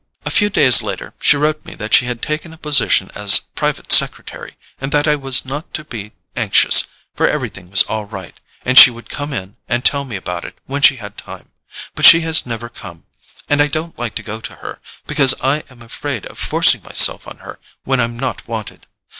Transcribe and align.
A 0.25 0.31
few 0.31 0.49
days 0.49 0.81
later 0.81 1.13
she 1.21 1.37
wrote 1.37 1.63
me 1.63 1.75
that 1.75 1.93
she 1.93 2.05
had 2.07 2.23
taken 2.23 2.51
a 2.51 2.57
position 2.57 3.11
as 3.13 3.37
private 3.53 3.91
secretary, 3.91 4.57
and 4.79 4.91
that 4.91 5.07
I 5.07 5.15
was 5.15 5.45
not 5.45 5.71
to 5.75 5.83
be 5.83 6.13
anxious, 6.35 6.87
for 7.15 7.27
everything 7.27 7.69
was 7.69 7.83
all 7.83 8.05
right, 8.05 8.39
and 8.65 8.79
she 8.79 8.89
would 8.89 9.09
come 9.11 9.31
in 9.31 9.57
and 9.69 9.85
tell 9.85 10.03
me 10.03 10.15
about 10.15 10.43
it 10.43 10.57
when 10.65 10.81
she 10.81 10.95
had 10.95 11.19
time; 11.19 11.51
but 11.93 12.03
she 12.03 12.21
has 12.21 12.47
never 12.47 12.67
come, 12.67 13.05
and 13.47 13.61
I 13.61 13.67
don't 13.67 13.99
like 13.99 14.15
to 14.15 14.23
go 14.23 14.41
to 14.41 14.55
her, 14.55 14.81
because 15.05 15.35
I 15.39 15.59
am 15.69 15.83
afraid 15.83 16.25
of 16.25 16.39
forcing 16.39 16.81
myself 16.81 17.27
on 17.27 17.37
her 17.37 17.59
when 17.83 17.99
I'm 17.99 18.17
not 18.17 18.47
wanted. 18.47 18.87